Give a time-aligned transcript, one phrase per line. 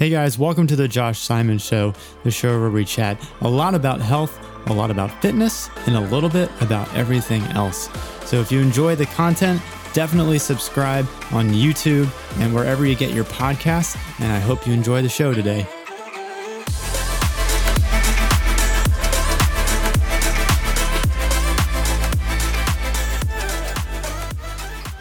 [0.00, 1.92] Hey guys, welcome to the Josh Simon Show,
[2.24, 6.00] the show where we chat a lot about health, a lot about fitness, and a
[6.00, 7.90] little bit about everything else.
[8.24, 9.60] So if you enjoy the content,
[9.92, 12.10] definitely subscribe on YouTube
[12.40, 13.94] and wherever you get your podcasts.
[14.20, 15.66] And I hope you enjoy the show today.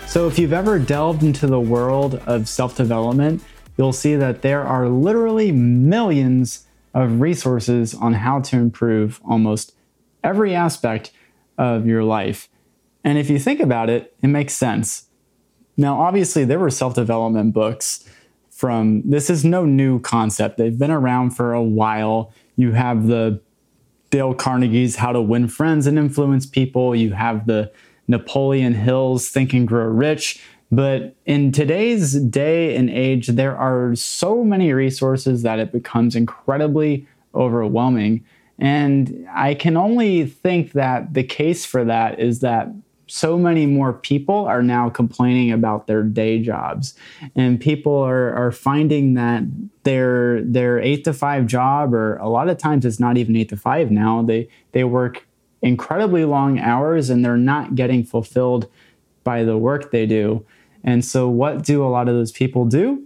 [0.09, 3.41] So, if you've ever delved into the world of self development,
[3.79, 9.73] you'll see that there are literally millions of resources on how to improve almost
[10.21, 11.13] every aspect
[11.57, 12.49] of your life.
[13.05, 15.05] And if you think about it, it makes sense.
[15.77, 18.03] Now, obviously, there were self development books
[18.49, 20.57] from this is no new concept.
[20.57, 22.33] They've been around for a while.
[22.57, 23.39] You have the
[24.09, 26.93] Dale Carnegie's How to Win Friends and Influence People.
[26.97, 27.71] You have the
[28.09, 30.43] Napoleon Hill's Think and Grow Rich.
[30.71, 37.07] But in today's day and age, there are so many resources that it becomes incredibly
[37.33, 38.23] overwhelming.
[38.59, 42.69] And I can only think that the case for that is that
[43.07, 46.93] so many more people are now complaining about their day jobs
[47.35, 49.43] and people are, are finding that
[49.83, 53.49] their their eight to five job or a lot of times it's not even eight
[53.49, 55.25] to five now they they work
[55.63, 58.67] incredibly long hours and they're not getting fulfilled
[59.29, 60.43] by the work they do.
[60.83, 63.05] And so what do a lot of those people do?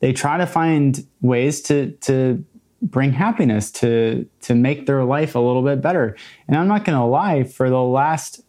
[0.00, 2.42] They try to find ways to to
[2.80, 6.16] bring happiness to to make their life a little bit better.
[6.46, 8.42] And i'm not going to lie for the last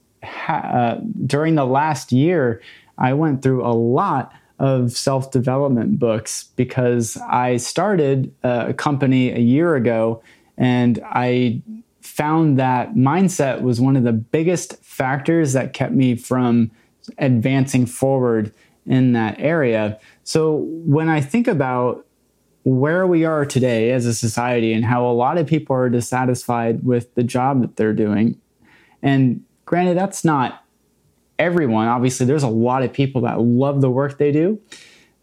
[0.47, 0.95] uh,
[1.25, 2.61] during the last year,
[2.97, 9.43] I went through a lot of self development books because I started a company a
[9.55, 10.21] year ago
[10.57, 11.61] and I
[12.16, 16.72] found that mindset was one of the biggest factors that kept me from
[17.17, 18.53] advancing forward
[18.85, 19.99] in that area.
[20.23, 22.05] So when I think about
[22.63, 26.83] where we are today as a society and how a lot of people are dissatisfied
[26.83, 28.39] with the job that they're doing,
[29.02, 30.63] and Granted, that's not
[31.38, 31.88] everyone.
[31.88, 34.62] Obviously, there's a lot of people that love the work they do,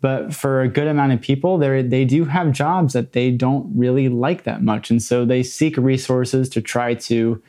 [0.02, 4.10] but for a good amount of people, they do have jobs that they don't really
[4.10, 7.40] like that much, and so they seek resources to try to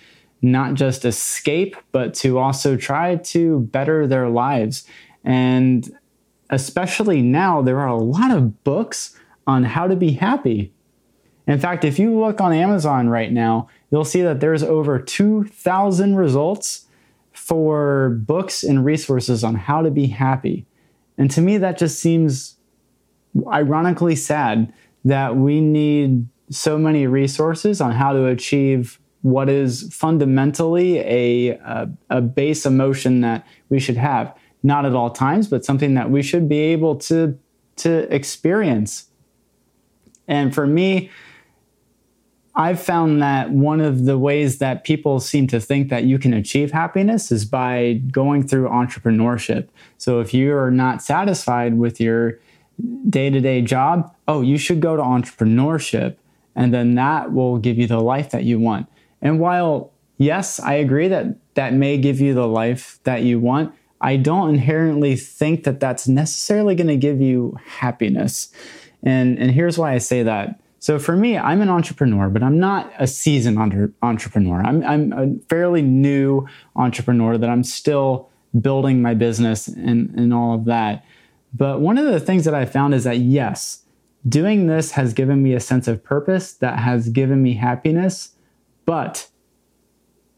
[0.42, 4.86] not just escape, but to also try to better their lives.
[5.24, 5.98] And
[6.50, 10.72] especially now, there are a lot of books on how to be happy.
[11.48, 16.16] In fact, if you look on Amazon right now, you'll see that there's over 2,000
[16.16, 16.86] results
[17.32, 20.66] for books and resources on how to be happy.
[21.18, 22.58] And to me, that just seems
[23.48, 24.74] ironically sad
[25.06, 31.90] that we need so many resources on how to achieve what is fundamentally a, a,
[32.10, 34.36] a, base emotion that we should have.
[34.64, 37.38] Not at all times, but something that we should be able to,
[37.78, 39.10] to experience.
[40.28, 41.10] And for me,
[42.56, 46.34] I've found that one of the ways that people seem to think that you can
[46.34, 49.70] achieve happiness is by going through entrepreneurship.
[49.98, 52.40] So if you are not satisfied with your
[53.10, 56.18] day to day job, oh, you should go to entrepreneurship.
[56.56, 58.88] And then that will give you the life that you want.
[59.20, 63.74] And while, yes, I agree that that may give you the life that you want,
[64.00, 68.52] I don't inherently think that that's necessarily going to give you happiness.
[69.02, 72.60] And, and here's why I say that so for me, I'm an entrepreneur, but I'm
[72.60, 74.62] not a seasoned entre- entrepreneur.
[74.62, 76.46] I'm, I'm a fairly new
[76.76, 78.30] entrepreneur that I'm still
[78.60, 81.06] building my business and, and all of that.
[81.54, 83.86] But one of the things that I found is that yes,
[84.28, 88.36] doing this has given me a sense of purpose that has given me happiness,
[88.86, 89.30] but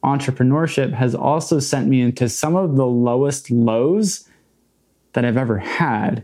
[0.04, 4.30] entrepreneurship has also sent me into some of the lowest lows
[5.14, 6.24] that I've ever had.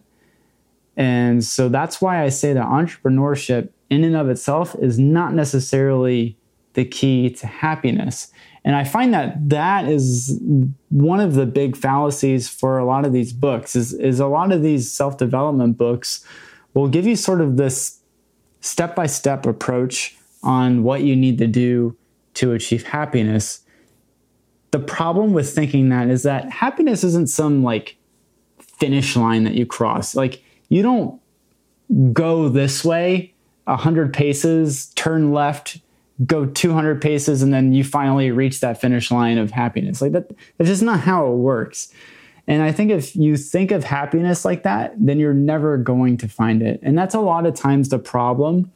[0.95, 6.37] And so that's why I say that entrepreneurship in and of itself is not necessarily
[6.73, 8.31] the key to happiness.
[8.63, 10.39] And I find that that is
[10.89, 14.53] one of the big fallacies for a lot of these books is, is a lot
[14.53, 16.25] of these self-development books
[16.73, 17.99] will give you sort of this
[18.61, 21.97] step-by-step approach on what you need to do
[22.35, 23.61] to achieve happiness.
[24.71, 27.97] The problem with thinking that is that happiness isn't some like
[28.59, 30.15] finish line that you cross.
[30.15, 31.19] Like you don't
[32.13, 33.30] go this way
[33.71, 35.79] 100 paces, turn left,
[36.25, 40.01] go 200 paces, and then you finally reach that finish line of happiness.
[40.01, 41.91] Like that, that's just not how it works.
[42.47, 46.27] And I think if you think of happiness like that, then you're never going to
[46.27, 46.79] find it.
[46.83, 48.71] And that's a lot of times the problem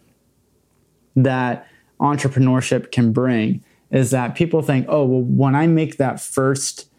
[1.16, 1.68] that
[2.00, 6.90] entrepreneurship can bring is that people think, oh, well, when I make that first,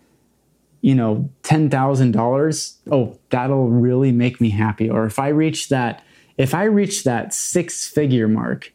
[0.81, 4.89] you know, $10,000, oh, that'll really make me happy.
[4.89, 6.03] Or if I reach that
[6.39, 8.73] if I reach that six figure mark,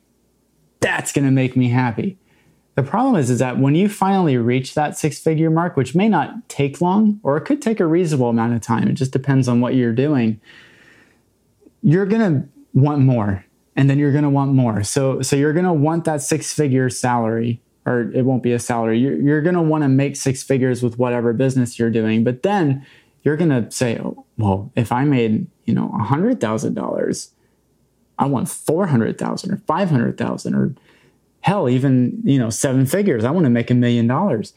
[0.80, 2.18] that's going to make me happy.
[2.76, 6.08] The problem is, is that when you finally reach that six figure mark, which may
[6.08, 9.48] not take long, or it could take a reasonable amount of time, it just depends
[9.48, 10.40] on what you're doing,
[11.84, 13.46] you're going to want more.
[13.76, 14.84] And then you're going to want more.
[14.84, 18.60] So, so you're going to want that six figure salary, or it won't be a
[18.60, 19.00] salary.
[19.00, 22.24] You're, you're going to want to make six figures with whatever business you're doing.
[22.24, 22.86] But then
[23.24, 27.30] you're going to say, oh, well, if I made, you know, a $100,000,
[28.22, 30.76] I want 400,000 or 500,000 or
[31.42, 33.26] hell, even, you know, seven figures.
[33.26, 34.54] I want to make a million dollars.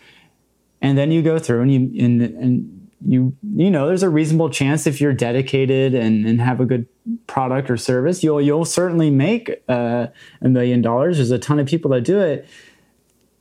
[0.82, 4.50] And then you go through and you, and, and you, you know, there's a reasonable
[4.50, 6.86] chance if you're dedicated and, and have a good
[7.26, 10.08] product or service, you'll, you'll certainly make uh,
[10.42, 11.16] a million dollars.
[11.16, 12.46] There's a ton of people that do it,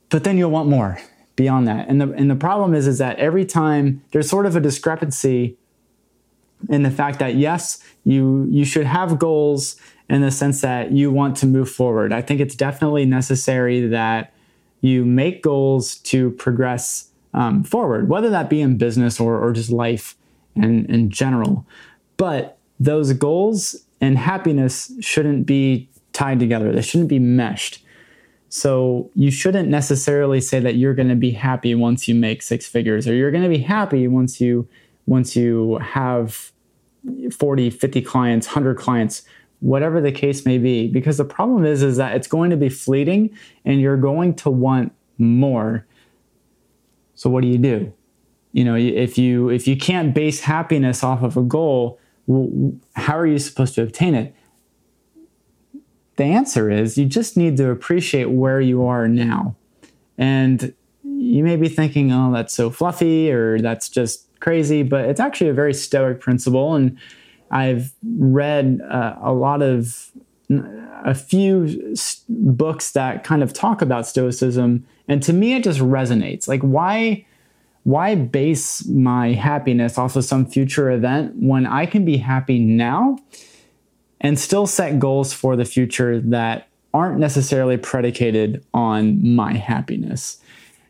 [0.08, 0.98] but then you'll want more
[1.36, 1.86] beyond that.
[1.88, 5.58] And the, and the problem is, is that every time there's sort of a discrepancy
[6.68, 9.76] in the fact that yes, you, you should have goals
[10.08, 12.12] in the sense that you want to move forward.
[12.12, 14.32] I think it's definitely necessary that
[14.80, 19.70] you make goals to progress um, forward, whether that be in business or, or just
[19.70, 20.16] life
[20.54, 21.66] in, in general.
[22.16, 27.80] But those goals and happiness shouldn't be tied together, they shouldn't be meshed.
[28.50, 32.66] So you shouldn't necessarily say that you're going to be happy once you make six
[32.66, 34.68] figures or you're going to be happy once you
[35.06, 36.52] once you have
[37.30, 39.22] 40, 50 clients, 100 clients,
[39.60, 42.68] whatever the case may be because the problem is is that it's going to be
[42.68, 43.30] fleeting
[43.64, 45.86] and you're going to want more.
[47.14, 47.92] So what do you do?
[48.52, 51.98] You know, if you if you can't base happiness off of a goal,
[52.94, 54.34] how are you supposed to obtain it?
[56.16, 59.56] The answer is you just need to appreciate where you are now.
[60.16, 65.20] And you may be thinking, oh, that's so fluffy or that's just crazy, but it's
[65.20, 66.74] actually a very stoic principle.
[66.74, 66.98] And
[67.50, 70.12] I've read uh, a lot of,
[71.04, 71.94] a few
[72.28, 74.86] books that kind of talk about stoicism.
[75.08, 76.46] And to me, it just resonates.
[76.46, 77.26] Like, why?
[77.84, 83.18] Why base my happiness off of some future event when I can be happy now
[84.22, 90.40] and still set goals for the future that aren't necessarily predicated on my happiness.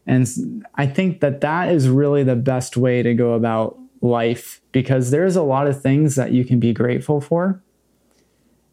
[0.06, 5.10] And I think that that is really the best way to go about life because
[5.10, 7.62] there's a lot of things that you can be grateful for.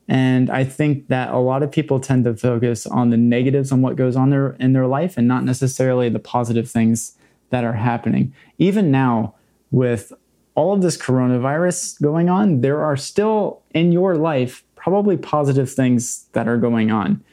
[0.07, 3.81] And I think that a lot of people tend to focus on the negatives on
[3.81, 7.18] what goes on there in their life and not necessarily the positive things
[7.50, 8.34] that are happening.
[8.57, 9.36] Even now,
[9.72, 10.12] with
[10.54, 16.25] all of this coronavirus going on, there are still in your life probably positive things
[16.34, 17.24] that are going on.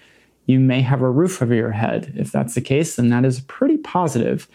[0.48, 2.14] You may have a roof over your head.
[2.16, 4.48] If that's the case, then that is pretty positive.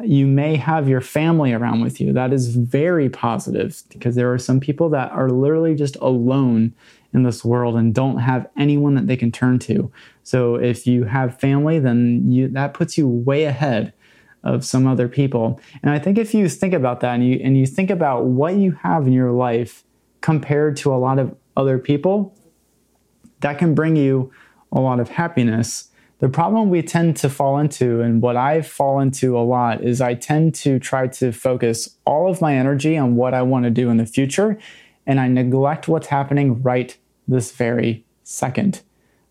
[0.00, 2.12] You may have your family around with you.
[2.12, 6.72] That is very positive because there are some people that are literally just alone
[7.12, 9.90] in this world and don't have anyone that they can turn to.
[10.22, 13.92] So if you have family, then you, that puts you way ahead
[14.44, 15.60] of some other people.
[15.82, 18.54] And I think if you think about that and you and you think about what
[18.54, 19.82] you have in your life
[20.20, 22.36] compared to a lot of other people,
[23.40, 24.30] that can bring you
[24.72, 25.88] a lot of happiness.
[26.18, 30.00] The problem we tend to fall into, and what I fall into a lot, is
[30.00, 33.70] I tend to try to focus all of my energy on what I want to
[33.70, 34.58] do in the future,
[35.06, 36.96] and I neglect what's happening right
[37.26, 38.82] this very second.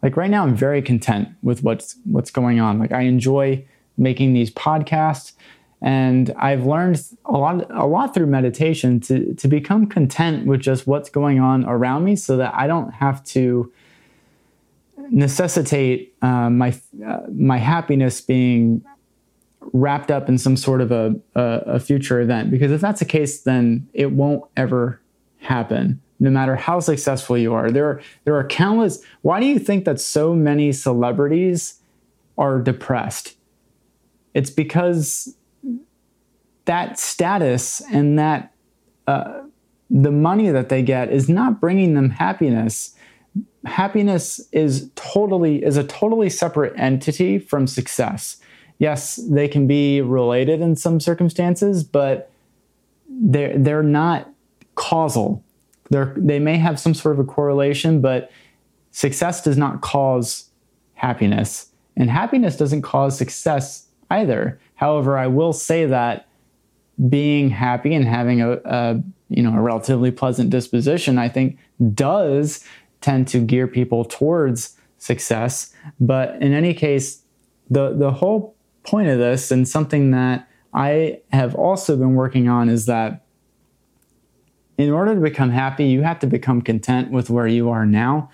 [0.02, 2.80] Like right now, I'm very content with what's what's going on.
[2.80, 3.66] Like I enjoy
[3.98, 5.34] making these podcasts.
[5.82, 10.88] And I've learned a lot, a lot through meditation to, to become content with just
[10.88, 13.72] what's going on around me so that I don't have to
[15.10, 16.74] necessitate uh, my,
[17.06, 18.84] uh, my happiness being
[19.74, 22.52] wrapped up in some sort of a, a, a future event.
[22.52, 25.02] Because if that's the case, then it won't ever
[25.40, 27.72] happen no matter how successful you are.
[27.72, 29.02] There are, there are countless.
[29.22, 31.80] Why do you think that so many celebrities
[32.38, 33.38] are depressed?
[34.34, 35.36] It's because
[36.66, 38.54] that status and that
[39.08, 39.42] uh,
[39.90, 42.96] the money that they get is not bringing them happiness.
[43.66, 48.38] Happiness is totally is a totally separate entity from success.
[48.78, 52.32] Yes, they can be related in some circumstances, but
[53.10, 54.32] they're they're not
[54.76, 55.44] causal.
[55.90, 58.32] They're, they may have some sort of a correlation, but
[58.92, 60.50] success does not cause
[60.94, 64.60] happiness, and happiness doesn't cause success either.
[64.76, 66.28] However, I will say that
[67.10, 71.58] being happy and having a, a you know a relatively pleasant disposition, I think,
[71.94, 72.64] does
[73.02, 75.74] tend to gear people towards success.
[76.00, 77.24] But in any case,
[77.70, 82.70] the the whole point of this and something that I have also been working on
[82.70, 83.26] is that
[84.78, 88.30] in order to become happy, you have to become content with where you are now,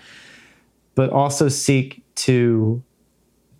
[0.94, 2.82] but also seek to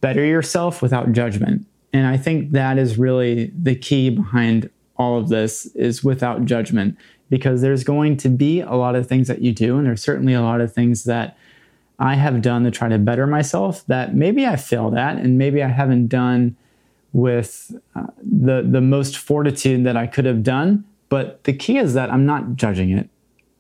[0.01, 1.67] better yourself without judgment.
[1.93, 6.97] And I think that is really the key behind all of this is without judgment
[7.29, 10.33] because there's going to be a lot of things that you do and there's certainly
[10.33, 11.37] a lot of things that
[11.99, 15.63] I have done to try to better myself that maybe I failed at and maybe
[15.63, 16.57] I haven't done
[17.13, 20.85] with uh, the the most fortitude that I could have done.
[21.09, 23.09] But the key is that I'm not judging it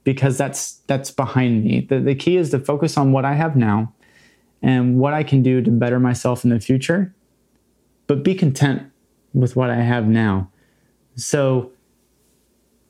[0.05, 1.81] because that's that's behind me.
[1.81, 3.95] The, the key is to focus on what I have now
[4.62, 7.14] and what I can do to better myself in the future
[8.07, 8.90] but be content
[9.35, 10.50] with what I have now
[11.16, 11.70] so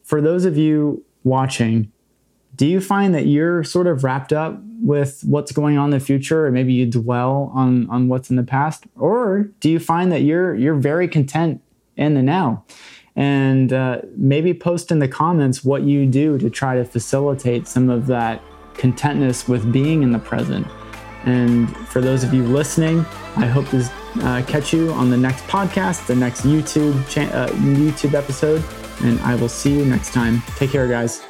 [0.04, 1.90] for those of you watching
[2.56, 6.04] do you find that you're sort of wrapped up with what's going on in the
[6.04, 8.84] future or maybe you dwell on on what's in the past?
[8.96, 11.60] Or do you find that you're you're very content
[11.96, 12.64] in the now?
[13.14, 17.88] And uh, maybe post in the comments what you do to try to facilitate some
[17.88, 18.42] of that
[18.74, 20.66] contentness with being in the present
[21.26, 23.00] and for those of you listening
[23.36, 23.78] i hope to
[24.22, 28.64] uh, catch you on the next podcast the next youtube cha- uh, youtube episode
[29.02, 31.22] and i will see you next time take care guys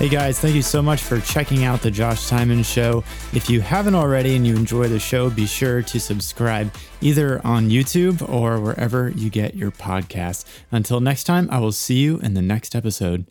[0.00, 3.04] Hey guys, thank you so much for checking out the Josh Simon Show.
[3.34, 6.72] If you haven't already and you enjoy the show, be sure to subscribe
[7.02, 10.46] either on YouTube or wherever you get your podcasts.
[10.72, 13.26] Until next time, I will see you in the next episode.